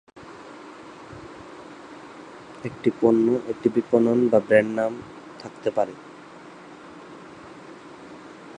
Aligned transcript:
একটি 2.63 2.89
পণ্য 3.01 3.25
একটি 3.47 3.67
বিপণন 3.75 4.17
বা 4.31 4.39
ব্র্যান্ড 4.39 4.71
নাম 4.75 4.93
থাকতে 5.39 5.69
পারে। 5.71 5.93